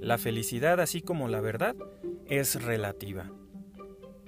La 0.00 0.16
felicidad, 0.16 0.80
así 0.80 1.02
como 1.02 1.28
la 1.28 1.42
verdad, 1.42 1.76
es 2.26 2.62
relativa. 2.62 3.30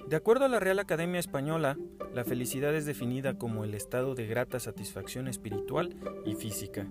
De 0.07 0.15
acuerdo 0.15 0.45
a 0.45 0.49
la 0.49 0.59
Real 0.59 0.77
Academia 0.77 1.19
Española, 1.19 1.77
la 2.13 2.23
felicidad 2.23 2.75
es 2.75 2.85
definida 2.85 3.39
como 3.39 3.63
el 3.63 3.73
estado 3.73 4.13
de 4.13 4.27
grata 4.27 4.59
satisfacción 4.59 5.27
espiritual 5.27 5.95
y 6.25 6.35
física. 6.35 6.87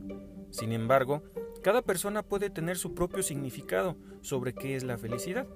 Sin 0.50 0.72
embargo, 0.72 1.22
cada 1.63 1.82
persona 1.82 2.24
puede 2.24 2.50
tener 2.50 2.76
su 2.76 2.92
propio 2.92 3.22
significado 3.22 3.96
sobre 4.21 4.53
qué 4.53 4.74
es 4.74 4.83
la 4.83 4.99
felicidad, 4.99 5.46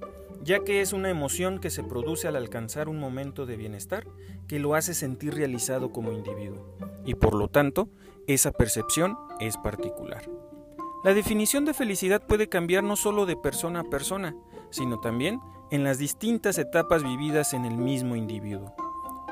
ya 0.45 0.61
que 0.63 0.81
es 0.81 0.93
una 0.93 1.11
emoción 1.11 1.59
que 1.59 1.71
se 1.71 1.83
produce 1.83 2.29
al 2.29 2.37
alcanzar 2.37 2.89
un 2.89 3.01
momento 3.01 3.45
de 3.45 3.57
bienestar 3.57 4.07
que 4.47 4.61
lo 4.61 4.77
hace 4.77 4.95
sentir 4.95 5.35
realizado 5.35 5.91
como 5.91 6.13
individuo, 6.13 6.77
y 7.05 7.15
por 7.15 7.35
lo 7.35 7.49
tanto, 7.49 7.89
esa 8.29 8.53
percepción 8.53 9.17
es 9.41 9.57
particular. 9.57 10.23
La 11.07 11.15
definición 11.15 11.65
de 11.65 11.73
felicidad 11.73 12.27
puede 12.27 12.49
cambiar 12.49 12.83
no 12.83 12.97
solo 12.97 13.27
de 13.27 13.37
persona 13.37 13.79
a 13.79 13.85
persona, 13.85 14.35
sino 14.71 14.99
también 14.99 15.41
en 15.71 15.85
las 15.85 15.99
distintas 15.99 16.59
etapas 16.59 17.05
vividas 17.05 17.55
en 17.55 17.65
el 17.65 17.77
mismo 17.77 18.17
individuo. 18.17 18.75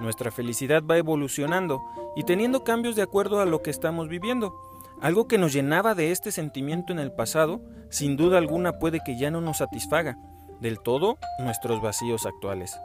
Nuestra 0.01 0.31
felicidad 0.31 0.85
va 0.89 0.99
evolucionando 0.99 1.81
y 2.15 2.23
teniendo 2.23 2.63
cambios 2.63 2.95
de 2.95 3.03
acuerdo 3.03 3.41
a 3.41 3.45
lo 3.45 3.61
que 3.61 3.71
estamos 3.71 4.09
viviendo. 4.09 4.55
Algo 5.01 5.27
que 5.27 5.37
nos 5.37 5.53
llenaba 5.53 5.97
de 5.97 6.13
este 6.13 6.31
sentimiento 6.31 6.93
en 6.93 7.01
el 7.01 7.11
pasado, 7.11 7.61
sin 7.91 8.17
duda 8.17 8.39
alguna 8.39 8.79
puede 8.79 9.01
que 9.05 9.19
ya 9.19 9.33
no 9.33 9.41
nos 9.41 9.59
satisfaga 9.59 10.17
del 10.61 10.79
todo 10.79 11.19
nuestros 11.41 11.83
vacíos 11.83 12.25
actuales. 12.25 12.79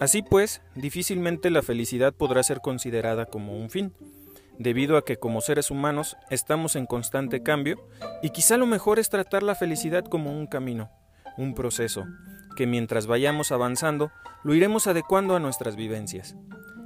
Así 0.00 0.20
pues, 0.20 0.60
difícilmente 0.74 1.48
la 1.48 1.62
felicidad 1.62 2.12
podrá 2.12 2.42
ser 2.42 2.60
considerada 2.60 3.24
como 3.24 3.56
un 3.56 3.70
fin 3.70 3.94
debido 4.58 4.96
a 4.96 5.04
que 5.04 5.16
como 5.16 5.40
seres 5.40 5.70
humanos 5.70 6.16
estamos 6.30 6.76
en 6.76 6.86
constante 6.86 7.42
cambio 7.42 7.88
y 8.22 8.30
quizá 8.30 8.56
lo 8.56 8.66
mejor 8.66 8.98
es 8.98 9.08
tratar 9.08 9.42
la 9.42 9.54
felicidad 9.54 10.04
como 10.04 10.36
un 10.36 10.46
camino, 10.46 10.90
un 11.36 11.54
proceso, 11.54 12.04
que 12.56 12.66
mientras 12.66 13.06
vayamos 13.06 13.52
avanzando 13.52 14.10
lo 14.44 14.54
iremos 14.54 14.86
adecuando 14.86 15.36
a 15.36 15.40
nuestras 15.40 15.76
vivencias. 15.76 16.36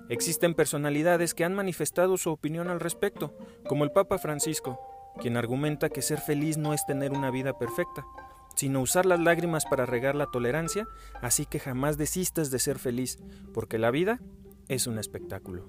Existen 0.08 0.55
personalidades 0.55 1.33
que 1.33 1.44
han 1.44 1.55
manifestado 1.55 2.19
su 2.19 2.30
opinión 2.30 2.69
al 2.69 2.80
respecto, 2.80 3.34
como 3.66 3.84
el 3.84 3.92
Papa 3.92 4.18
Francisco, 4.18 4.78
quien 5.20 5.36
argumenta 5.36 5.89
que 5.89 6.02
ser 6.02 6.20
feliz 6.20 6.58
no 6.58 6.74
es 6.74 6.84
tener 6.84 7.12
una 7.12 7.30
vida 7.30 7.58
perfecta, 7.58 8.05
sino 8.55 8.80
usar 8.80 9.06
las 9.06 9.20
lágrimas 9.20 9.64
para 9.64 9.86
regar 9.86 10.14
la 10.14 10.27
tolerancia, 10.27 10.86
así 11.22 11.46
que 11.46 11.58
jamás 11.58 11.96
desistas 11.96 12.50
de 12.50 12.58
ser 12.58 12.78
feliz, 12.78 13.18
porque 13.55 13.78
la 13.78 13.91
vida 13.91 14.20
es 14.68 14.86
un 14.86 14.98
espectáculo. 14.98 15.66